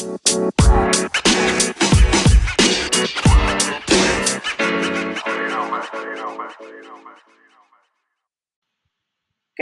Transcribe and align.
Good 0.00 0.08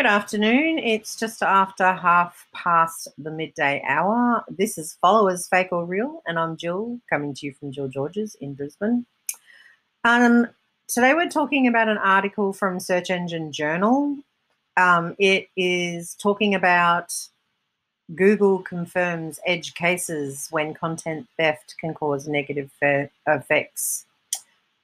afternoon. 0.07 0.79
It's 0.79 1.17
just 1.17 1.43
after 1.43 1.93
half 1.93 2.47
past 2.55 3.09
the 3.19 3.33
midday 3.33 3.83
hour. 3.85 4.45
This 4.49 4.79
is 4.79 4.97
Followers 5.01 5.49
Fake 5.49 5.71
or 5.73 5.85
Real, 5.85 6.23
and 6.29 6.39
I'm 6.39 6.57
Jill, 6.57 7.01
coming 7.11 7.35
to 7.35 7.47
you 7.47 7.53
from 7.53 7.73
Jill 7.73 7.89
Georges 7.89 8.37
in 8.41 8.55
Brisbane. 8.55 9.07
Um, 10.05 10.47
today 10.87 11.15
we're 11.15 11.29
talking 11.29 11.67
about 11.67 11.89
an 11.89 11.99
article 11.99 12.53
from 12.53 12.79
Search 12.79 13.11
Engine 13.11 13.51
Journal. 13.51 14.17
Um, 14.77 15.17
it 15.19 15.49
is 15.57 16.15
talking 16.15 16.55
about 16.55 17.13
Google 18.15 18.61
confirms 18.61 19.39
edge 19.45 19.75
cases 19.75 20.49
when 20.51 20.75
content 20.75 21.27
theft 21.37 21.75
can 21.79 21.93
cause 21.93 22.27
negative 22.27 22.71
effects. 23.27 24.07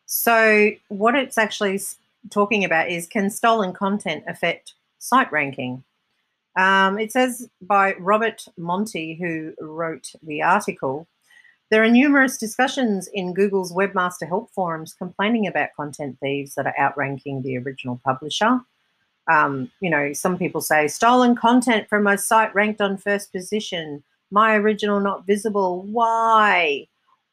So, 0.06 0.70
what 0.88 1.14
it's 1.14 1.38
actually 1.38 1.80
talking 2.30 2.64
about 2.64 2.88
is 2.88 3.06
can 3.06 3.30
stolen 3.30 3.73
content 3.73 4.24
affect 4.28 4.74
site 4.98 5.30
ranking. 5.33 5.84
Um, 6.56 6.98
it 6.98 7.12
says 7.12 7.48
by 7.60 7.95
Robert 7.95 8.47
Montti, 8.59 9.19
who 9.19 9.55
wrote 9.61 10.12
the 10.22 10.42
article. 10.42 11.06
There 11.70 11.83
are 11.83 11.91
numerous 11.91 12.36
discussions 12.36 13.09
in 13.12 13.34
Google's 13.34 13.72
webmaster 13.72 14.28
help 14.28 14.50
forums 14.50 14.92
complaining 14.92 15.47
about 15.47 15.70
content 15.75 16.19
thieves 16.20 16.55
that 16.55 16.66
are 16.66 16.78
outranking 16.78 17.42
the 17.42 17.59
original 17.59 18.00
publisher. 18.05 18.61
Um, 19.30 19.70
you 19.80 19.91
know, 19.91 20.12
some 20.12 20.37
people 20.37 20.60
say 20.60 20.87
stolen 20.88 21.34
content 21.34 21.88
from 21.88 22.02
my 22.02 22.16
site 22.16 22.55
ranked 22.55 22.80
on 22.80 22.96
first 22.96 23.33
position, 23.33 24.02
my 24.30 24.55
original 24.55 25.00
not 25.00 25.27
visible. 25.27 25.83
Why? 25.83 26.87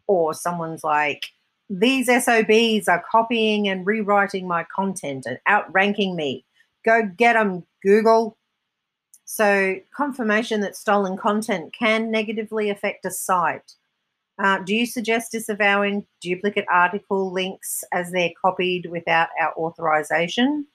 Or 0.07 0.33
someone's 0.33 0.83
like, 0.83 1.25
these 1.69 2.07
SOBs 2.07 2.87
are 2.87 3.03
copying 3.09 3.67
and 3.67 3.85
rewriting 3.85 4.47
my 4.47 4.65
content 4.75 5.25
and 5.25 5.39
outranking 5.49 6.15
me. 6.15 6.45
Go 6.85 7.09
get 7.17 7.33
them, 7.33 7.65
Google. 7.81 8.37
So, 9.23 9.75
confirmation 9.95 10.59
that 10.61 10.75
stolen 10.75 11.17
content 11.17 11.73
can 11.73 12.11
negatively 12.11 12.69
affect 12.69 13.05
a 13.05 13.11
site. 13.11 13.75
Uh, 14.37 14.59
do 14.59 14.75
you 14.75 14.85
suggest 14.85 15.31
disavowing 15.31 16.05
duplicate 16.19 16.65
article 16.69 17.31
links 17.31 17.83
as 17.93 18.11
they're 18.11 18.31
copied 18.41 18.87
without 18.87 19.29
our 19.39 19.53
authorization? 19.55 20.65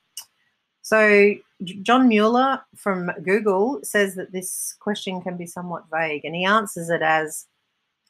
So, 0.86 1.34
John 1.82 2.06
Mueller 2.06 2.62
from 2.76 3.10
Google 3.24 3.80
says 3.82 4.14
that 4.14 4.30
this 4.30 4.76
question 4.78 5.20
can 5.20 5.36
be 5.36 5.44
somewhat 5.44 5.82
vague, 5.92 6.24
and 6.24 6.32
he 6.32 6.44
answers 6.44 6.90
it 6.90 7.02
as 7.02 7.48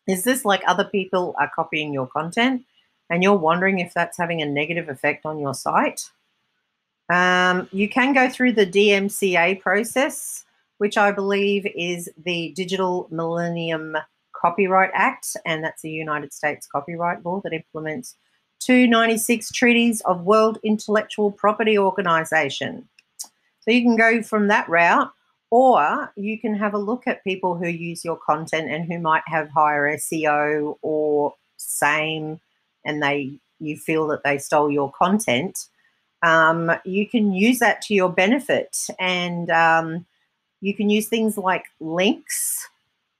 Is 0.06 0.24
this 0.24 0.44
like 0.44 0.62
other 0.66 0.84
people 0.84 1.34
are 1.40 1.50
copying 1.56 1.94
your 1.94 2.06
content 2.06 2.66
and 3.08 3.22
you're 3.22 3.34
wondering 3.34 3.78
if 3.78 3.94
that's 3.94 4.18
having 4.18 4.42
a 4.42 4.46
negative 4.46 4.90
effect 4.90 5.24
on 5.24 5.38
your 5.38 5.54
site? 5.54 6.10
Um, 7.08 7.66
you 7.72 7.88
can 7.88 8.12
go 8.12 8.28
through 8.28 8.52
the 8.52 8.66
DMCA 8.66 9.58
process, 9.62 10.44
which 10.76 10.98
I 10.98 11.12
believe 11.12 11.66
is 11.74 12.10
the 12.26 12.52
Digital 12.54 13.08
Millennium 13.10 13.96
Copyright 14.38 14.90
Act, 14.92 15.34
and 15.46 15.64
that's 15.64 15.82
a 15.82 15.88
United 15.88 16.34
States 16.34 16.66
copyright 16.66 17.24
law 17.24 17.40
that 17.42 17.54
implements 17.54 18.18
296 18.60 19.50
treaties 19.50 20.00
of 20.02 20.24
World 20.24 20.58
Intellectual 20.62 21.30
Property 21.30 21.78
Organization. 21.78 22.88
So 23.60 23.70
you 23.70 23.82
can 23.82 23.96
go 23.96 24.22
from 24.22 24.48
that 24.48 24.68
route, 24.68 25.10
or 25.50 26.12
you 26.16 26.38
can 26.38 26.54
have 26.54 26.74
a 26.74 26.78
look 26.78 27.06
at 27.06 27.24
people 27.24 27.56
who 27.56 27.68
use 27.68 28.04
your 28.04 28.16
content 28.16 28.70
and 28.70 28.90
who 28.90 28.98
might 28.98 29.24
have 29.26 29.50
higher 29.50 29.96
SEO 29.96 30.76
or 30.82 31.34
SAME, 31.56 32.40
and 32.84 33.02
they 33.02 33.38
you 33.58 33.76
feel 33.76 34.06
that 34.08 34.22
they 34.22 34.38
stole 34.38 34.70
your 34.70 34.92
content 34.92 35.68
um, 36.22 36.72
you 36.84 37.08
can 37.08 37.32
use 37.32 37.58
that 37.58 37.82
to 37.82 37.94
your 37.94 38.10
benefit. 38.10 38.76
And 38.98 39.50
um, 39.50 40.06
you 40.60 40.74
can 40.74 40.90
use 40.90 41.08
things 41.08 41.38
like 41.38 41.64
links. 41.80 42.68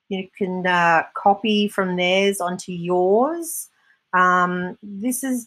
You 0.09 0.29
can 0.37 0.67
uh, 0.67 1.05
copy 1.15 1.69
from 1.69 1.97
theirs 1.97 2.41
onto 2.41 2.73
yours. 2.73 3.69
Um, 4.17 4.79
this 4.83 5.23
is 5.23 5.47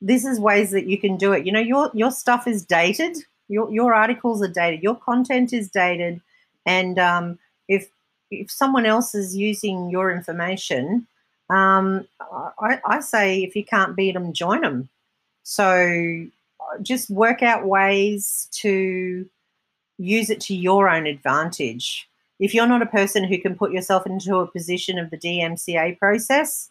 this 0.00 0.24
is 0.24 0.38
ways 0.38 0.70
that 0.70 0.86
you 0.86 0.98
can 0.98 1.16
do 1.16 1.32
it. 1.32 1.46
You 1.46 1.52
know, 1.52 1.60
your 1.60 1.90
your 1.94 2.10
stuff 2.10 2.46
is 2.46 2.64
dated. 2.64 3.16
Your 3.48 3.70
your 3.70 3.94
articles 3.94 4.42
are 4.42 4.48
dated. 4.48 4.82
Your 4.82 4.96
content 4.96 5.52
is 5.52 5.70
dated, 5.70 6.20
and 6.66 6.98
um, 6.98 7.38
if 7.68 7.88
if 8.30 8.50
someone 8.50 8.86
else 8.86 9.14
is 9.14 9.36
using 9.36 9.90
your 9.90 10.12
information, 10.12 11.06
um, 11.50 12.06
I, 12.60 12.80
I 12.86 13.00
say 13.00 13.42
if 13.42 13.54
you 13.56 13.64
can't 13.64 13.96
beat 13.96 14.12
them, 14.12 14.32
join 14.32 14.62
them. 14.62 14.88
So 15.42 16.26
just 16.82 17.10
work 17.10 17.42
out 17.42 17.66
ways 17.66 18.48
to 18.52 19.28
use 19.98 20.30
it 20.30 20.40
to 20.40 20.54
your 20.54 20.88
own 20.88 21.06
advantage. 21.06 22.08
If 22.40 22.54
you're 22.54 22.66
not 22.66 22.82
a 22.82 22.86
person 22.86 23.24
who 23.24 23.38
can 23.38 23.54
put 23.54 23.72
yourself 23.72 24.06
into 24.06 24.36
a 24.36 24.46
position 24.46 24.98
of 24.98 25.10
the 25.10 25.18
DMCA 25.18 25.98
process, 25.98 26.70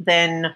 then 0.00 0.54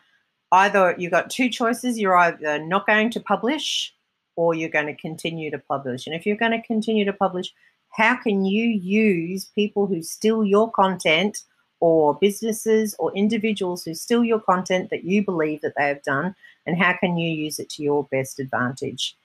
either 0.53 0.94
you've 0.98 1.12
got 1.12 1.30
two 1.30 1.48
choices. 1.48 1.98
You're 1.98 2.16
either 2.16 2.58
not 2.58 2.86
going 2.86 3.10
to 3.10 3.20
publish 3.20 3.92
or 4.36 4.54
you're 4.54 4.69
going 4.69 4.86
to 4.86 4.94
continue 4.94 5.50
to 5.50 5.58
publish. 5.58 6.06
And 6.06 6.14
if 6.14 6.26
you're 6.26 6.36
going 6.36 6.53
to 6.53 6.62
continue 6.62 7.04
to 7.04 7.12
publish, 7.12 7.53
how 7.91 8.16
can 8.16 8.44
you 8.44 8.69
use 8.69 9.47
people 9.54 9.86
who 9.86 10.03
steal 10.03 10.44
your 10.44 10.70
content 10.70 11.42
or 11.80 12.14
businesses 12.14 12.94
or 12.98 13.14
individuals 13.14 13.84
who 13.84 13.94
steal 13.94 14.25
your 14.25 14.41
content 14.41 14.91
that 14.91 15.04
you 15.04 15.25
believe 15.25 15.60
that 15.60 15.74
they 15.76 15.88
have 15.88 16.03
done? 16.03 16.34
And 16.66 16.78
how 16.78 16.94
can 16.94 17.16
you 17.16 17.28
use 17.28 17.59
it 17.59 17.69
to 17.70 17.82
your 17.82 18.04
best 18.04 18.38
advantage? 18.38 19.16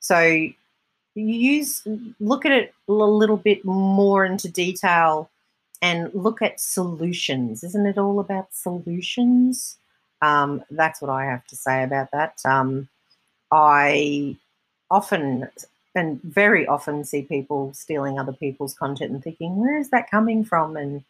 So 0.00 0.20
you 0.20 0.54
use 1.14 1.86
look 2.20 2.46
at 2.46 2.52
it 2.52 2.74
a 2.88 2.92
little 2.92 3.36
bit 3.36 3.64
more 3.64 4.24
into 4.24 4.48
detail 4.48 5.30
and 5.82 6.10
look 6.14 6.40
at 6.40 6.60
solutions. 6.60 7.62
Isn't 7.62 7.86
it 7.86 7.98
all 7.98 8.20
about 8.20 8.54
solutions? 8.54 9.76
Um, 10.22 10.62
that's 10.70 11.02
what 11.02 11.10
i 11.10 11.24
have 11.24 11.44
to 11.48 11.56
say 11.56 11.82
about 11.82 12.10
that. 12.12 12.40
Um, 12.44 12.88
i 13.50 14.36
often 14.90 15.48
and 15.94 16.22
very 16.22 16.66
often 16.66 17.04
see 17.04 17.22
people 17.22 17.74
stealing 17.74 18.18
other 18.18 18.32
people's 18.32 18.74
content 18.74 19.10
and 19.10 19.22
thinking 19.22 19.56
where 19.56 19.76
is 19.76 19.90
that 19.90 20.10
coming 20.10 20.44
from? 20.44 20.76
And 20.76 21.04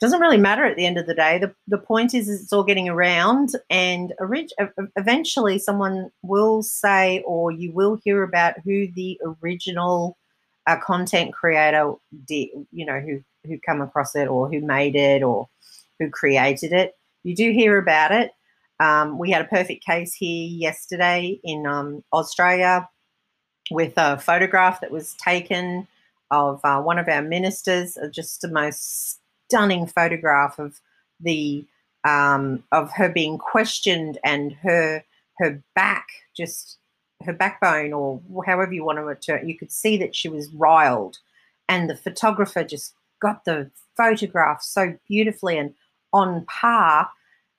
doesn't 0.00 0.20
really 0.20 0.38
matter 0.38 0.64
at 0.64 0.76
the 0.76 0.86
end 0.86 0.96
of 0.96 1.06
the 1.06 1.14
day. 1.14 1.38
The, 1.38 1.54
the 1.68 1.78
point 1.78 2.14
is, 2.14 2.28
is 2.28 2.42
it's 2.42 2.52
all 2.52 2.64
getting 2.64 2.88
around, 2.88 3.50
and 3.68 4.14
eventually 4.96 5.58
someone 5.58 6.10
will 6.22 6.62
say, 6.62 7.22
or 7.26 7.52
you 7.52 7.70
will 7.72 8.00
hear 8.02 8.22
about 8.22 8.58
who 8.64 8.88
the 8.88 9.20
original 9.42 10.16
uh, 10.66 10.76
content 10.78 11.32
creator 11.32 11.94
did, 12.26 12.48
you 12.72 12.86
know, 12.86 13.00
who 13.00 13.22
who 13.44 13.58
come 13.64 13.80
across 13.80 14.14
it, 14.14 14.28
or 14.28 14.50
who 14.50 14.60
made 14.60 14.96
it, 14.96 15.22
or 15.22 15.48
who 15.98 16.10
created 16.10 16.72
it. 16.72 16.94
You 17.22 17.34
do 17.34 17.52
hear 17.52 17.78
about 17.78 18.12
it. 18.12 18.32
Um, 18.80 19.18
we 19.18 19.30
had 19.30 19.42
a 19.42 19.48
perfect 19.48 19.84
case 19.84 20.14
here 20.14 20.48
yesterday 20.48 21.38
in 21.44 21.66
um, 21.66 22.02
Australia 22.12 22.88
with 23.70 23.94
a 23.96 24.18
photograph 24.18 24.80
that 24.80 24.90
was 24.90 25.14
taken 25.14 25.86
of 26.30 26.60
uh, 26.64 26.80
one 26.80 26.98
of 26.98 27.08
our 27.08 27.22
ministers, 27.22 27.98
just 28.12 28.40
the 28.40 28.48
most 28.48 29.20
stunning 29.48 29.86
photograph 29.86 30.58
of 30.58 30.80
the 31.20 31.64
um, 32.04 32.62
of 32.72 32.90
her 32.92 33.08
being 33.08 33.36
questioned 33.36 34.18
and 34.24 34.52
her 34.52 35.04
her 35.38 35.62
back 35.74 36.06
just 36.36 36.78
her 37.24 37.32
backbone 37.32 37.92
or 37.92 38.20
however 38.46 38.72
you 38.72 38.84
want 38.84 38.98
to 38.98 39.04
return 39.04 39.46
you 39.46 39.56
could 39.56 39.70
see 39.70 39.96
that 39.98 40.16
she 40.16 40.28
was 40.28 40.52
riled. 40.52 41.18
And 41.68 41.88
the 41.88 41.96
photographer 41.96 42.64
just 42.64 42.94
got 43.20 43.44
the 43.44 43.70
photograph 43.96 44.62
so 44.62 44.96
beautifully 45.08 45.58
and 45.58 45.74
on 46.12 46.44
par 46.46 47.10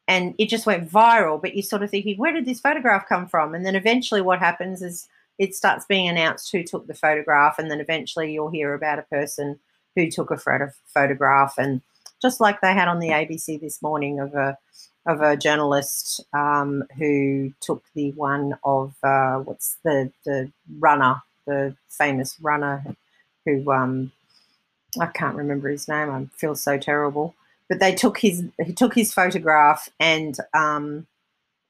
and 0.08 0.36
it 0.38 0.50
just 0.50 0.66
went 0.66 0.90
viral. 0.90 1.42
But 1.42 1.56
you're 1.56 1.64
sort 1.64 1.84
of 1.84 1.90
thinking 1.90 2.18
where 2.18 2.34
did 2.34 2.46
this 2.46 2.60
photograph 2.60 3.08
come 3.08 3.28
from? 3.28 3.54
And 3.54 3.66
then 3.66 3.76
eventually 3.76 4.22
what 4.22 4.40
happens 4.40 4.82
is 4.82 5.08
it 5.38 5.56
starts 5.56 5.86
being 5.86 6.08
announced 6.08 6.52
who 6.52 6.64
took 6.64 6.88
the 6.88 6.94
photograph 6.94 7.58
and 7.58 7.72
then 7.72 7.80
eventually 7.80 8.34
you'll 8.34 8.50
hear 8.50 8.74
about 8.74 9.00
a 9.00 9.04
person 9.04 9.60
who 9.96 10.10
took 10.10 10.32
a 10.32 10.38
photo- 10.38 10.72
photograph, 10.86 11.56
and 11.58 11.82
just 12.22 12.40
like 12.40 12.62
they 12.62 12.74
had 12.74 12.88
on 12.88 13.00
the 13.00 13.10
ABC 13.10 13.60
this 13.60 13.82
morning 13.82 14.20
of 14.20 14.34
a 14.34 14.58
of 15.06 15.22
a 15.22 15.36
journalist 15.36 16.24
um, 16.34 16.84
who 16.98 17.54
took 17.60 17.84
the 17.96 18.12
one 18.12 18.58
of 18.64 18.96
uh, 19.04 19.38
what's 19.40 19.78
the 19.84 20.12
the 20.26 20.52
runner, 20.80 21.22
the 21.46 21.76
famous 21.90 22.38
runner 22.40 22.84
who 23.46 23.72
um, 23.72 24.12
I 25.00 25.08
can't 25.08 25.36
remember 25.36 25.70
his 25.70 25.88
name. 25.88 26.10
I 26.10 26.26
feel 26.38 26.56
so 26.56 26.78
terrible. 26.78 27.36
But 27.70 27.80
they 27.80 27.96
took 27.96 28.20
his 28.20 28.44
he 28.64 28.74
took 28.74 28.94
his 28.94 29.14
photograph 29.14 29.90
and 30.00 30.38
um, 30.54 31.08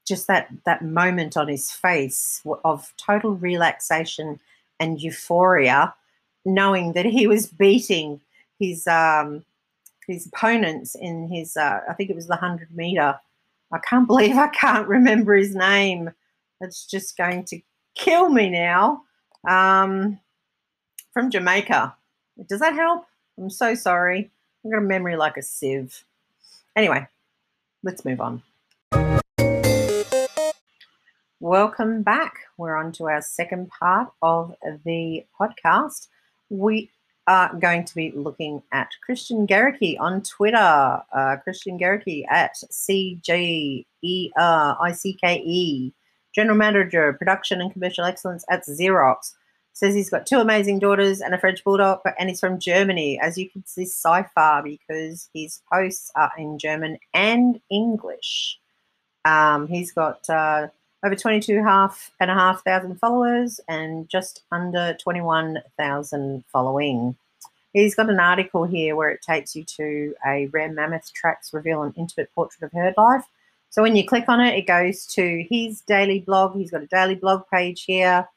just 0.06 0.26
that 0.26 0.48
that 0.66 0.82
moment 0.82 1.36
on 1.36 1.48
his 1.48 1.70
face 1.70 2.42
of 2.64 2.92
total 2.96 3.36
relaxation 3.36 4.40
and 4.80 5.00
euphoria 5.00 5.94
knowing 6.44 6.92
that 6.94 7.04
he 7.04 7.26
was 7.26 7.46
beating 7.46 8.20
his 8.58 8.86
um, 8.86 9.44
his 10.12 10.26
opponents 10.26 10.94
in 10.94 11.28
his, 11.28 11.56
uh, 11.56 11.80
I 11.88 11.94
think 11.94 12.10
it 12.10 12.16
was 12.16 12.26
the 12.26 12.36
100 12.36 12.74
meter. 12.74 13.18
I 13.72 13.78
can't 13.78 14.06
believe 14.06 14.36
I 14.36 14.48
can't 14.48 14.86
remember 14.86 15.34
his 15.34 15.54
name. 15.54 16.10
It's 16.60 16.86
just 16.86 17.16
going 17.16 17.44
to 17.46 17.60
kill 17.94 18.28
me 18.28 18.50
now. 18.50 19.02
Um, 19.48 20.20
from 21.12 21.30
Jamaica. 21.30 21.94
Does 22.48 22.60
that 22.60 22.74
help? 22.74 23.06
I'm 23.38 23.50
so 23.50 23.74
sorry. 23.74 24.30
I've 24.64 24.70
got 24.70 24.78
a 24.78 24.82
memory 24.82 25.16
like 25.16 25.36
a 25.36 25.42
sieve. 25.42 26.04
Anyway, 26.74 27.06
let's 27.82 28.04
move 28.04 28.20
on. 28.20 28.42
Welcome 31.40 32.02
back. 32.02 32.34
We're 32.56 32.76
on 32.76 32.92
to 32.92 33.08
our 33.08 33.20
second 33.20 33.70
part 33.78 34.12
of 34.22 34.54
the 34.84 35.26
podcast. 35.38 36.08
We 36.48 36.90
are 37.26 37.54
going 37.54 37.84
to 37.84 37.94
be 37.94 38.12
looking 38.12 38.62
at 38.72 38.90
Christian 39.04 39.46
Gericke 39.46 39.96
on 40.00 40.22
Twitter. 40.22 41.02
Uh, 41.12 41.36
Christian 41.42 41.78
Gericke 41.78 42.24
at 42.28 42.56
C 42.56 43.18
G 43.22 43.86
E 44.02 44.30
R 44.36 44.76
I 44.80 44.92
C 44.92 45.12
K 45.14 45.42
E, 45.44 45.92
General 46.34 46.56
Manager, 46.56 47.12
Production 47.12 47.60
and 47.60 47.72
Commercial 47.72 48.04
Excellence 48.04 48.44
at 48.50 48.66
Xerox. 48.66 49.34
Says 49.74 49.94
he's 49.94 50.10
got 50.10 50.26
two 50.26 50.38
amazing 50.38 50.80
daughters 50.80 51.22
and 51.22 51.32
a 51.34 51.38
French 51.38 51.64
bulldog, 51.64 52.00
and 52.18 52.28
he's 52.28 52.40
from 52.40 52.58
Germany, 52.58 53.18
as 53.18 53.38
you 53.38 53.48
can 53.48 53.64
see 53.64 53.86
far, 53.86 54.62
because 54.62 55.30
his 55.32 55.62
posts 55.72 56.10
are 56.14 56.32
in 56.36 56.58
German 56.58 56.98
and 57.14 57.58
English. 57.70 58.58
Um, 59.24 59.68
he's 59.68 59.92
got 59.92 60.28
uh, 60.28 60.68
over 61.04 61.16
22 61.16 61.62
half 61.62 62.12
and 62.20 62.30
a 62.30 62.34
half 62.34 62.62
thousand 62.62 62.96
followers 62.96 63.60
and 63.68 64.08
just 64.08 64.42
under 64.52 64.96
21,000 65.00 66.44
following. 66.52 67.16
He's 67.72 67.94
got 67.94 68.10
an 68.10 68.20
article 68.20 68.64
here 68.64 68.94
where 68.94 69.10
it 69.10 69.22
takes 69.22 69.56
you 69.56 69.64
to 69.64 70.14
a 70.26 70.46
rare 70.46 70.70
mammoth 70.70 71.12
tracks 71.12 71.52
reveal 71.52 71.82
an 71.82 71.94
intimate 71.96 72.32
portrait 72.34 72.62
of 72.62 72.72
herd 72.72 72.94
life. 72.96 73.24
So 73.70 73.82
when 73.82 73.96
you 73.96 74.06
click 74.06 74.28
on 74.28 74.40
it, 74.40 74.54
it 74.54 74.66
goes 74.66 75.06
to 75.06 75.44
his 75.48 75.80
daily 75.80 76.20
blog. 76.20 76.56
He's 76.56 76.70
got 76.70 76.82
a 76.82 76.86
daily 76.86 77.14
blog 77.14 77.44
page 77.52 77.84
here. 77.84 78.28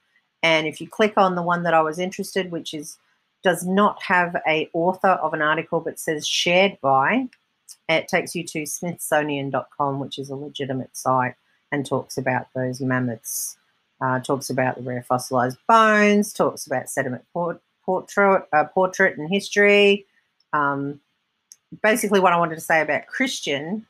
And 0.42 0.66
if 0.66 0.80
you 0.80 0.88
click 0.88 1.14
on 1.18 1.36
the 1.36 1.42
one 1.42 1.64
that 1.64 1.74
I 1.74 1.82
was 1.82 2.00
interested, 2.00 2.52
which 2.52 2.74
is 2.74 2.98
does 3.44 3.66
not 3.66 4.02
have 4.02 4.36
a 4.48 4.70
author 4.74 5.10
of 5.10 5.34
an 5.36 5.42
article 5.42 5.80
but 5.80 6.00
says 6.00 6.26
shared 6.28 6.80
by, 6.82 7.28
it 7.88 8.08
takes 8.08 8.34
you 8.34 8.44
to 8.44 8.66
smithsonian.com, 8.66 10.00
which 10.00 10.18
is 10.18 10.32
a 10.32 10.36
legitimate 10.36 10.96
site 10.98 11.36
and 11.76 11.86
talks 11.86 12.18
about 12.18 12.48
those 12.56 12.82
mammoths, 12.82 13.58
uh, 14.02 14.20
talks 14.20 14.50
about 14.50 14.76
the 14.76 14.82
rare 14.82 15.04
fossilized 15.04 15.58
bones, 15.68 16.34
talks 16.34 16.66
about 16.66 16.90
sediment 16.90 17.24
port- 17.34 17.62
portrait, 17.86 18.48
uh, 18.54 18.64
portrait 18.64 19.18
and 19.18 19.30
history. 19.30 20.06
Um, 20.54 21.00
basically, 21.84 22.20
what 22.20 22.34
I 22.34 22.38
wanted 22.38 22.56
to 22.56 22.62
say 22.62 22.82
about 22.82 23.08
Christian 23.08 23.86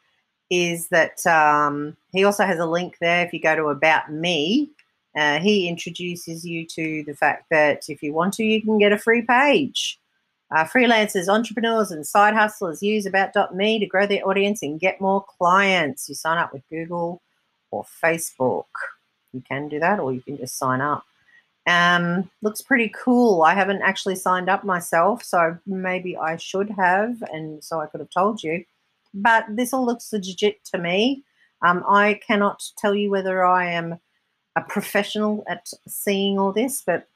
is 0.50 0.90
that 0.90 1.26
um, 1.26 1.96
he 2.12 2.24
also 2.24 2.46
has 2.46 2.60
a 2.60 2.66
link 2.66 2.98
there. 3.00 3.26
If 3.26 3.34
you 3.34 3.40
go 3.40 3.56
to 3.56 3.68
About 3.68 4.12
Me, 4.12 4.70
uh, 5.16 5.40
he 5.40 5.68
introduces 5.68 6.46
you 6.46 6.66
to 6.68 7.04
the 7.04 7.16
fact 7.16 7.46
that 7.50 7.86
if 7.88 8.04
you 8.04 8.14
want 8.14 8.34
to, 8.36 8.44
you 8.44 8.62
can 8.62 8.78
get 8.78 8.92
a 8.92 8.98
free 8.98 9.22
page. 9.22 10.00
Uh, 10.52 10.64
freelancers, 10.64 11.28
entrepreneurs, 11.28 11.90
and 11.90 12.06
side 12.06 12.36
hustlers 12.36 12.84
use 12.84 13.06
About.me 13.06 13.80
to 13.80 13.86
grow 13.88 14.06
their 14.06 14.28
audience 14.28 14.62
and 14.62 14.80
get 14.80 15.02
more 15.02 15.26
clients. 15.38 16.08
You 16.08 16.16
sign 16.16 16.38
up 16.38 16.54
with 16.54 16.62
Google, 16.70 17.22
or 17.71 17.85
Facebook. 18.03 18.65
You 19.33 19.41
can 19.41 19.67
do 19.67 19.79
that, 19.79 20.00
or 20.00 20.13
you 20.13 20.21
can 20.21 20.38
just 20.38 20.57
sign 20.57 20.81
up. 20.81 21.06
Um, 21.67 22.29
looks 22.41 22.62
pretty 22.62 22.91
cool. 22.95 23.41
I 23.41 23.53
haven't 23.53 23.81
actually 23.81 24.15
signed 24.15 24.50
up 24.50 24.63
myself, 24.63 25.23
so 25.23 25.57
maybe 25.65 26.15
I 26.15 26.38
should 26.38 26.69
have, 26.71 27.21
and 27.33 27.63
so 27.63 27.81
I 27.81 27.88
could 27.88 28.00
have 28.01 28.12
told 28.12 28.44
you. 28.44 28.63
But 29.13 29.45
this 29.50 29.73
all 29.73 29.85
looks 29.85 30.12
legit 30.13 30.63
to 30.65 30.77
me. 30.77 31.23
Um, 31.62 31.83
I 31.88 32.19
cannot 32.25 32.63
tell 32.77 32.94
you 32.94 33.09
whether 33.09 33.44
I 33.44 33.71
am 33.71 34.00
a 34.56 34.62
professional 34.62 35.44
at 35.47 35.71
seeing 35.88 36.38
all 36.38 36.51
this, 36.51 36.83
but 36.85 37.07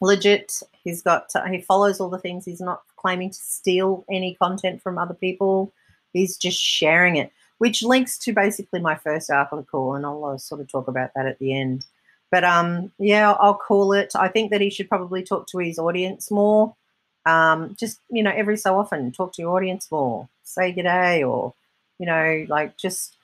legit. 0.00 0.60
He's 0.82 1.02
got 1.02 1.30
he 1.50 1.60
follows 1.60 2.00
all 2.00 2.10
the 2.10 2.18
things. 2.18 2.44
He's 2.44 2.60
not 2.60 2.82
claiming 2.96 3.30
to 3.30 3.38
steal 3.38 4.04
any 4.10 4.34
content 4.34 4.82
from 4.82 4.98
other 4.98 5.14
people. 5.14 5.72
He's 6.12 6.36
just 6.36 6.58
sharing 6.58 7.16
it 7.16 7.32
which 7.64 7.82
links 7.82 8.18
to 8.18 8.30
basically 8.30 8.78
my 8.78 8.94
first 8.94 9.30
article, 9.30 9.94
and 9.94 10.04
I'll 10.04 10.38
sort 10.38 10.60
of 10.60 10.70
talk 10.70 10.86
about 10.86 11.12
that 11.16 11.24
at 11.24 11.38
the 11.38 11.58
end. 11.58 11.86
But 12.30 12.44
um, 12.44 12.92
yeah, 12.98 13.32
I'll 13.32 13.54
call 13.54 13.94
it. 13.94 14.12
I 14.14 14.28
think 14.28 14.50
that 14.50 14.60
he 14.60 14.68
should 14.68 14.86
probably 14.86 15.22
talk 15.22 15.46
to 15.46 15.58
his 15.60 15.78
audience 15.78 16.30
more. 16.30 16.76
Um, 17.24 17.74
just 17.80 18.00
you 18.10 18.22
know, 18.22 18.32
every 18.36 18.58
so 18.58 18.78
often, 18.78 19.12
talk 19.12 19.32
to 19.32 19.40
your 19.40 19.56
audience 19.56 19.90
more. 19.90 20.28
Say 20.42 20.72
good 20.72 20.82
day, 20.82 21.22
or 21.22 21.54
you 21.98 22.04
know, 22.04 22.44
like 22.50 22.76
just 22.76 23.16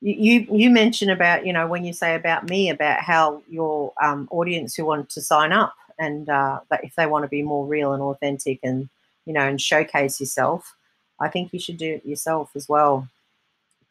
you 0.00 0.46
you 0.50 0.70
mention 0.70 1.10
about 1.10 1.44
you 1.44 1.52
know 1.52 1.66
when 1.66 1.84
you 1.84 1.92
say 1.92 2.14
about 2.14 2.48
me 2.48 2.70
about 2.70 3.00
how 3.00 3.42
your 3.50 3.92
um, 4.02 4.26
audience 4.30 4.74
who 4.74 4.86
want 4.86 5.10
to 5.10 5.20
sign 5.20 5.52
up 5.52 5.74
and 5.98 6.30
uh, 6.30 6.60
that 6.70 6.82
if 6.82 6.94
they 6.94 7.04
want 7.04 7.24
to 7.24 7.28
be 7.28 7.42
more 7.42 7.66
real 7.66 7.92
and 7.92 8.02
authentic 8.02 8.58
and 8.62 8.88
you 9.26 9.34
know 9.34 9.46
and 9.46 9.60
showcase 9.60 10.18
yourself, 10.18 10.74
I 11.20 11.28
think 11.28 11.52
you 11.52 11.58
should 11.58 11.76
do 11.76 11.96
it 11.96 12.06
yourself 12.06 12.52
as 12.56 12.70
well 12.70 13.06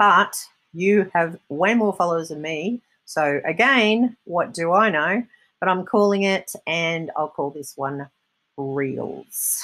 but 0.01 0.36
you 0.74 1.12
have 1.13 1.38
way 1.48 1.75
more 1.75 1.94
followers 1.94 2.30
than 2.30 2.42
me. 2.42 2.81
So 3.06 3.39
again, 3.45 4.18
what 4.24 4.51
do 4.51 4.71
I 4.74 4.89
know? 4.89 5.24
But 5.59 5.69
I'm 5.69 5.86
calling 5.86 6.24
it, 6.24 6.51
and 6.65 7.12
I'll 7.15 7.27
call 7.27 7.51
this 7.51 7.77
one 7.77 8.09
Reels. 8.57 9.63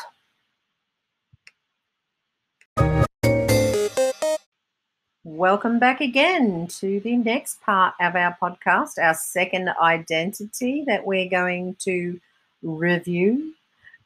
Welcome 5.23 5.79
back 5.79 6.01
again 6.01 6.67
to 6.81 6.99
the 6.99 7.17
next 7.17 7.59
part 7.63 7.95
of 7.99 8.15
our 8.15 8.37
podcast, 8.39 8.99
our 9.01 9.15
second 9.15 9.69
identity 9.81 10.83
that 10.85 11.03
we're 11.03 11.29
going 11.29 11.77
to 11.79 12.19
review. 12.61 13.55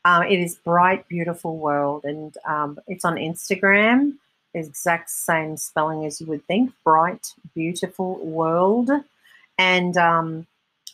Um, 0.06 0.24
it 0.24 0.40
is 0.40 0.56
Bright 0.56 1.10
Beautiful 1.10 1.58
World, 1.58 2.06
and 2.06 2.34
um, 2.48 2.80
it's 2.88 3.04
on 3.04 3.16
Instagram 3.16 4.14
exact 4.54 5.10
same 5.10 5.58
spelling 5.58 6.06
as 6.06 6.20
you 6.20 6.28
would 6.28 6.46
think 6.46 6.72
bright, 6.84 7.34
beautiful 7.56 8.18
world. 8.26 8.90
And 9.58 9.96
um, 9.98 10.48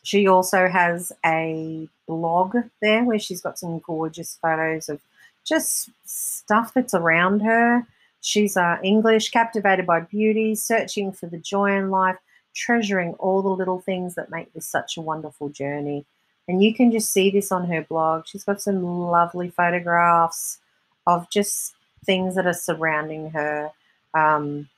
she 0.04 0.27
also 0.27 0.68
has 0.68 1.12
a 1.25 1.88
blog 2.07 2.56
there 2.81 3.04
where 3.04 3.19
she's 3.19 3.42
got 3.42 3.59
some 3.59 3.80
gorgeous 3.80 4.38
photos 4.42 4.89
of 4.89 5.01
just 5.45 5.89
stuff 6.06 6.74
that's 6.74 6.94
around 6.94 7.42
her. 7.42 7.86
She's 8.21 8.57
uh, 8.57 8.77
English, 8.83 9.30
captivated 9.31 9.86
by 9.86 10.01
beauty, 10.01 10.55
searching 10.55 11.12
for 11.12 11.27
the 11.27 11.38
joy 11.38 11.77
in 11.77 11.89
life, 11.89 12.17
treasuring 12.53 13.13
all 13.13 13.41
the 13.41 13.50
little 13.50 13.79
things 13.79 14.15
that 14.15 14.31
make 14.31 14.51
this 14.53 14.65
such 14.65 14.98
a 14.98 15.01
wonderful 15.01 15.50
journey. 15.50 16.05
And 16.48 16.63
you 16.63 16.74
can 16.74 16.91
just 16.91 17.12
see 17.12 17.29
this 17.29 17.51
on 17.51 17.67
her 17.67 17.81
blog. 17.81 18.25
She's 18.25 18.43
got 18.43 18.62
some 18.62 18.84
lovely 18.84 19.50
photographs 19.50 20.60
of 21.05 21.29
just 21.29 21.74
things 22.06 22.36
that 22.36 22.48
are 22.48 22.54
surrounding 22.54 23.32
her, 23.32 23.72
um, 24.13 24.70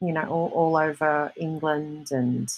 you 0.00 0.12
know, 0.12 0.26
all, 0.28 0.50
all 0.54 0.76
over 0.76 1.32
England 1.36 2.08
and 2.10 2.52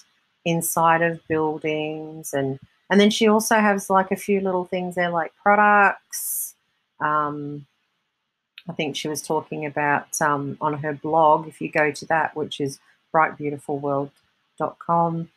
inside 0.45 1.03
of 1.03 1.27
buildings. 1.29 2.33
And, 2.33 2.59
and 2.91 3.01
then 3.01 3.11
she 3.11 3.29
also 3.29 3.57
has 3.57 3.91
like 3.91 4.11
a 4.11 4.17
few 4.17 4.41
little 4.41 4.65
things 4.65 4.95
there, 4.95 5.11
like 5.11 5.33
products. 5.43 6.55
Um, 7.01 7.67
I 8.69 8.73
think 8.73 8.97
she 8.97 9.09
was 9.09 9.23
talking 9.23 9.67
about 9.67 10.21
um, 10.21 10.57
on 10.61 10.75
her 10.75 10.93
blog, 10.93 11.49
if 11.49 11.61
you 11.61 11.71
go 11.71 11.91
to 11.91 12.07
that, 12.07 12.37
which 12.37 12.61
is 12.61 12.79
brightbeautifulworld.com, 13.15 15.29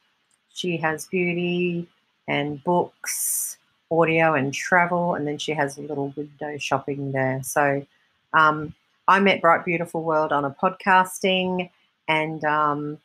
she 0.54 0.78
has 0.78 1.08
beauty 1.08 1.88
and 2.28 2.64
books, 2.64 3.58
audio 3.92 4.34
and 4.34 4.54
travel, 4.54 5.16
and 5.16 5.28
then 5.28 5.38
she 5.38 5.54
has 5.54 5.78
a 5.78 5.82
little 5.82 6.14
window 6.16 6.58
shopping 6.58 7.12
there. 7.12 7.42
So 7.44 7.86
um, 8.34 8.74
I 9.08 9.20
met 9.20 9.42
Bright 9.42 9.66
Beautiful 9.66 10.04
World 10.04 10.32
on 10.32 10.46
a 10.46 10.52
podcasting, 10.52 11.70
and 12.08 12.44
um, 12.44 12.98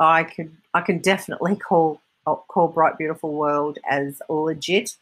I 0.00 0.24
could 0.24 0.54
I 0.74 0.80
can 0.80 0.98
definitely 0.98 1.56
call 1.68 2.00
call 2.24 2.68
Bright 2.68 2.98
Beautiful 2.98 3.32
World 3.32 3.78
as 3.88 4.20
legit. 4.28 4.96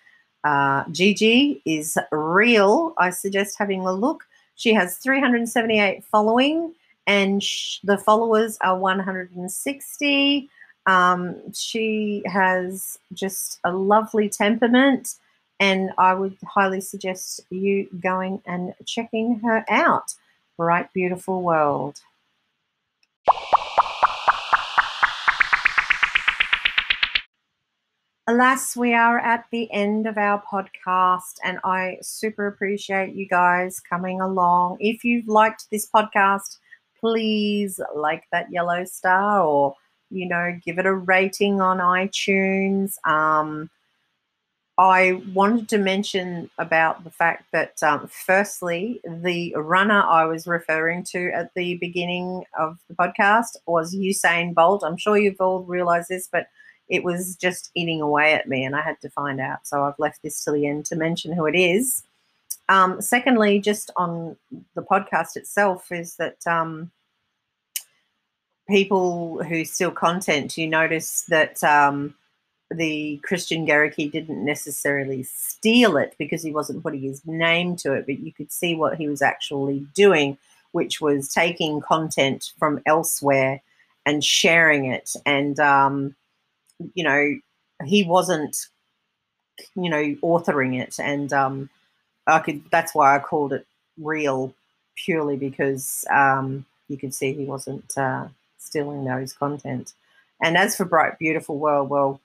Uh, 0.44 0.84
Gigi 0.90 1.62
is 1.64 1.96
real. 2.12 2.92
I 2.98 3.10
suggest 3.10 3.56
having 3.58 3.80
a 3.80 3.92
look. 3.92 4.24
She 4.56 4.74
has 4.74 4.98
378 4.98 6.04
following, 6.04 6.74
and 7.06 7.42
sh- 7.42 7.78
the 7.82 7.96
followers 7.96 8.58
are 8.60 8.78
160. 8.78 10.50
Um, 10.86 11.52
she 11.54 12.22
has 12.26 12.98
just 13.14 13.58
a 13.64 13.72
lovely 13.72 14.28
temperament 14.28 15.14
and 15.60 15.90
I 15.98 16.14
would 16.14 16.36
highly 16.46 16.80
suggest 16.80 17.40
you 17.50 17.88
going 18.02 18.42
and 18.46 18.74
checking 18.86 19.40
her 19.40 19.64
out. 19.68 20.14
Bright, 20.56 20.92
beautiful 20.92 21.42
world. 21.42 22.00
alas, 28.26 28.74
we 28.74 28.94
are 28.94 29.18
at 29.18 29.44
the 29.50 29.70
end 29.70 30.06
of 30.06 30.16
our 30.16 30.42
podcast, 30.42 31.36
and 31.44 31.58
I 31.62 31.98
super 32.00 32.46
appreciate 32.46 33.14
you 33.14 33.28
guys 33.28 33.80
coming 33.80 34.20
along. 34.20 34.78
If 34.80 35.04
you've 35.04 35.28
liked 35.28 35.70
this 35.70 35.88
podcast, 35.88 36.58
please 36.98 37.80
like 37.94 38.24
that 38.32 38.50
yellow 38.50 38.84
star 38.84 39.42
or 39.42 39.76
you 40.10 40.26
know 40.26 40.58
give 40.64 40.78
it 40.78 40.86
a 40.86 40.94
rating 40.94 41.60
on 41.60 41.78
iTunes. 41.78 42.94
Um, 43.06 43.70
I 44.76 45.22
wanted 45.32 45.68
to 45.68 45.78
mention 45.78 46.50
about 46.58 47.04
the 47.04 47.10
fact 47.10 47.44
that, 47.52 47.80
um, 47.82 48.08
firstly, 48.08 49.00
the 49.04 49.54
runner 49.56 50.02
I 50.02 50.24
was 50.24 50.48
referring 50.48 51.04
to 51.12 51.30
at 51.32 51.54
the 51.54 51.76
beginning 51.76 52.44
of 52.58 52.78
the 52.88 52.94
podcast 52.94 53.56
was 53.66 53.94
Usain 53.94 54.52
Bolt. 54.52 54.82
I'm 54.82 54.96
sure 54.96 55.16
you've 55.16 55.40
all 55.40 55.62
realized 55.62 56.08
this, 56.08 56.28
but 56.30 56.48
it 56.88 57.04
was 57.04 57.36
just 57.36 57.70
eating 57.74 58.00
away 58.00 58.34
at 58.34 58.48
me 58.48 58.64
and 58.64 58.74
I 58.74 58.82
had 58.82 59.00
to 59.02 59.10
find 59.10 59.40
out. 59.40 59.66
So 59.66 59.84
I've 59.84 59.98
left 59.98 60.22
this 60.22 60.42
till 60.42 60.54
the 60.54 60.66
end 60.66 60.86
to 60.86 60.96
mention 60.96 61.32
who 61.32 61.46
it 61.46 61.56
is. 61.56 62.02
Um, 62.68 63.00
secondly, 63.00 63.60
just 63.60 63.90
on 63.96 64.36
the 64.74 64.82
podcast 64.82 65.36
itself, 65.36 65.92
is 65.92 66.16
that 66.16 66.44
um, 66.46 66.90
people 68.68 69.42
who 69.44 69.64
steal 69.64 69.90
content, 69.90 70.56
you 70.56 70.66
notice 70.66 71.22
that 71.28 71.62
um, 71.62 72.14
the 72.76 73.18
Christian 73.22 73.66
Gericke 73.66 74.10
didn't 74.10 74.44
necessarily 74.44 75.22
steal 75.22 75.96
it 75.96 76.14
because 76.18 76.42
he 76.42 76.52
wasn't 76.52 76.82
putting 76.82 77.02
his 77.02 77.24
name 77.26 77.76
to 77.76 77.92
it, 77.92 78.06
but 78.06 78.18
you 78.20 78.32
could 78.32 78.52
see 78.52 78.74
what 78.74 78.96
he 78.96 79.08
was 79.08 79.22
actually 79.22 79.86
doing, 79.94 80.38
which 80.72 81.00
was 81.00 81.32
taking 81.32 81.80
content 81.80 82.52
from 82.58 82.80
elsewhere 82.86 83.62
and 84.06 84.22
sharing 84.22 84.86
it. 84.86 85.14
And, 85.24 85.58
um, 85.60 86.14
you 86.94 87.04
know, 87.04 87.34
he 87.84 88.04
wasn't, 88.04 88.56
you 89.74 89.90
know, 89.90 90.16
authoring 90.22 90.80
it. 90.80 90.96
And 90.98 91.32
um, 91.32 91.70
I 92.26 92.40
could, 92.40 92.62
that's 92.70 92.94
why 92.94 93.14
I 93.14 93.18
called 93.18 93.52
it 93.52 93.66
real 93.98 94.54
purely 94.96 95.36
because 95.36 96.04
um, 96.10 96.64
you 96.88 96.96
could 96.96 97.14
see 97.14 97.32
he 97.32 97.44
wasn't 97.44 97.96
uh, 97.96 98.28
stealing 98.58 99.04
those 99.04 99.32
content. 99.32 99.94
And 100.42 100.56
as 100.56 100.76
for 100.76 100.84
Bright 100.84 101.18
Beautiful 101.18 101.58
World, 101.58 101.88
well, 101.88 102.20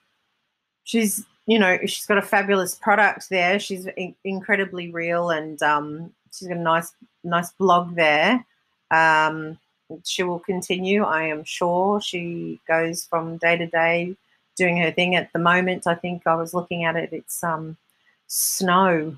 she's 0.89 1.23
you 1.45 1.59
know 1.59 1.77
she's 1.85 2.07
got 2.07 2.17
a 2.17 2.21
fabulous 2.21 2.73
product 2.75 3.29
there. 3.29 3.59
She's 3.59 3.85
in- 3.85 4.15
incredibly 4.23 4.91
real, 4.91 5.29
and 5.29 5.61
um, 5.61 6.11
she's 6.31 6.47
got 6.47 6.57
a 6.57 6.61
nice 6.61 6.91
nice 7.23 7.51
blog 7.51 7.95
there. 7.95 8.43
Um, 8.89 9.59
she 10.03 10.23
will 10.23 10.39
continue, 10.39 11.03
I 11.03 11.23
am 11.23 11.43
sure. 11.43 12.01
She 12.01 12.59
goes 12.67 13.05
from 13.05 13.37
day 13.37 13.57
to 13.57 13.67
day 13.67 14.15
doing 14.55 14.77
her 14.77 14.91
thing. 14.91 15.15
At 15.15 15.31
the 15.31 15.39
moment, 15.39 15.87
I 15.87 15.95
think 15.95 16.25
I 16.25 16.35
was 16.35 16.53
looking 16.53 16.85
at 16.85 16.95
it. 16.95 17.09
It's 17.11 17.43
um, 17.43 17.77
snow 18.27 19.17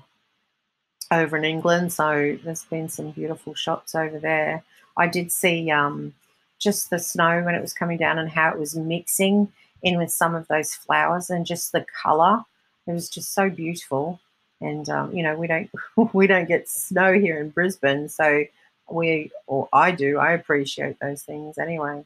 over 1.10 1.36
in 1.36 1.44
England, 1.44 1.92
so 1.92 2.36
there's 2.44 2.64
been 2.64 2.88
some 2.88 3.10
beautiful 3.10 3.54
shots 3.54 3.94
over 3.94 4.18
there. 4.18 4.62
I 4.96 5.06
did 5.06 5.32
see 5.32 5.70
um, 5.70 6.14
just 6.58 6.90
the 6.90 6.98
snow 6.98 7.42
when 7.42 7.54
it 7.54 7.62
was 7.62 7.74
coming 7.74 7.98
down 7.98 8.18
and 8.18 8.30
how 8.30 8.50
it 8.50 8.58
was 8.58 8.76
mixing 8.76 9.52
in 9.82 9.98
with 9.98 10.10
some 10.10 10.34
of 10.34 10.48
those 10.48 10.74
flowers 10.74 11.30
and 11.30 11.46
just 11.46 11.72
the 11.72 11.84
color. 12.02 12.44
It 12.86 12.92
was 12.92 13.08
just 13.08 13.34
so 13.34 13.50
beautiful. 13.50 14.20
And 14.60 14.88
um, 14.88 15.14
you 15.14 15.22
know, 15.22 15.34
we 15.36 15.46
don't 15.46 15.70
we 16.12 16.26
don't 16.26 16.48
get 16.48 16.68
snow 16.68 17.12
here 17.12 17.40
in 17.40 17.50
Brisbane, 17.50 18.08
so 18.08 18.44
we 18.90 19.30
or 19.46 19.68
I 19.72 19.90
do. 19.90 20.18
I 20.18 20.32
appreciate 20.32 20.98
those 21.00 21.22
things 21.22 21.58
anyway. 21.58 22.04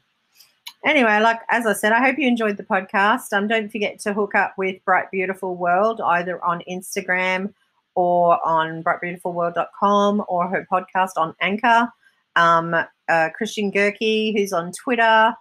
Anyway, 0.84 1.18
like 1.20 1.40
as 1.50 1.66
I 1.66 1.72
said, 1.72 1.92
I 1.92 2.00
hope 2.00 2.18
you 2.18 2.28
enjoyed 2.28 2.56
the 2.56 2.62
podcast. 2.62 3.32
Um, 3.32 3.48
don't 3.48 3.70
forget 3.70 3.98
to 4.00 4.12
hook 4.12 4.34
up 4.34 4.54
with 4.56 4.84
Bright 4.84 5.10
Beautiful 5.10 5.56
World 5.56 6.00
either 6.00 6.42
on 6.44 6.62
Instagram 6.70 7.52
or 7.94 8.46
on 8.46 8.84
brightbeautifulworld.com 8.84 10.24
or 10.28 10.48
her 10.48 10.66
podcast 10.70 11.12
on 11.16 11.34
Anchor. 11.40 11.88
Um, 12.36 12.76
uh, 13.08 13.30
Christian 13.34 13.72
Gericke, 13.72 14.36
who's 14.36 14.52
on 14.52 14.70
Twitter, 14.72 15.34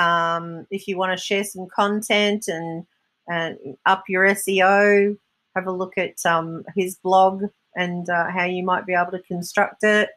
um, 0.00 0.66
if 0.70 0.88
you 0.88 0.96
want 0.96 1.16
to 1.16 1.22
share 1.22 1.44
some 1.44 1.68
content 1.68 2.48
and, 2.48 2.86
and 3.28 3.58
up 3.84 4.04
your 4.08 4.26
SEO, 4.28 5.16
have 5.54 5.66
a 5.66 5.72
look 5.72 5.98
at 5.98 6.24
um, 6.24 6.64
his 6.74 6.96
blog 6.96 7.44
and 7.76 8.08
uh, 8.08 8.30
how 8.30 8.44
you 8.44 8.64
might 8.64 8.86
be 8.86 8.94
able 8.94 9.12
to 9.12 9.22
construct 9.22 9.84
it. 9.84 10.08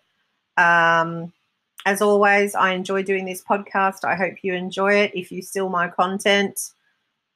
Um, 0.58 1.34
as 1.86 2.02
always, 2.02 2.56
I 2.56 2.72
enjoy 2.72 3.04
doing 3.04 3.26
this 3.26 3.44
podcast. 3.44 4.06
I 4.06 4.16
hope 4.16 4.36
you 4.42 4.54
enjoy 4.54 4.94
it. 4.94 5.12
If 5.14 5.32
you 5.32 5.42
steal 5.42 5.68
my 5.68 5.90
content, 5.90 6.72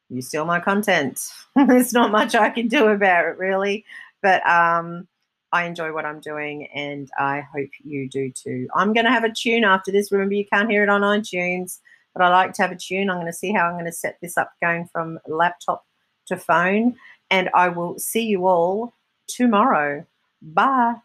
you 0.10 0.22
steal 0.22 0.46
my 0.46 0.62
content. 0.62 1.20
There's 1.56 1.92
not 1.92 2.12
much 2.12 2.34
I 2.34 2.50
can 2.50 2.70
do 2.70 2.88
about 2.88 3.26
it, 3.26 3.38
really. 3.38 3.84
But 4.22 4.48
um, 4.48 5.06
I 5.52 5.66
enjoy 5.66 5.92
what 5.92 6.06
I'm 6.06 6.22
doing, 6.22 6.68
and 6.68 7.10
I 7.20 7.42
hope 7.42 7.70
you 7.84 8.08
do 8.08 8.32
too. 8.32 8.70
I'm 8.74 8.94
going 8.94 9.06
to 9.06 9.12
have 9.12 9.26
a 9.26 9.34
tune 9.34 9.66
after 9.66 9.92
this. 9.92 10.14
Remember, 10.14 10.34
you 10.34 10.46
can't 10.46 10.72
hear 10.72 10.84
it 10.84 10.90
on 10.90 11.02
iTunes 11.02 11.80
but 12.18 12.26
I 12.26 12.30
like 12.30 12.54
to 12.54 12.64
have 12.64 12.72
a 12.72 12.76
tune. 12.76 13.10
I'm 13.10 13.18
going 13.18 13.28
to 13.28 13.34
see 13.34 13.52
how 13.52 13.68
I'm 13.68 13.74
going 13.74 13.86
to 13.86 13.92
set 13.92 14.18
this 14.22 14.38
up 14.38 14.52
going 14.62 14.88
from 14.92 15.20
laptop 15.28 15.86
to 16.28 16.38
phone. 16.38 16.96
And 17.30 17.50
I 17.54 17.70
will 17.70 18.00
see 18.00 18.26
you 18.26 18.48
all 18.48 18.94
tomorrow. 19.28 20.06
Bye. 20.42 20.96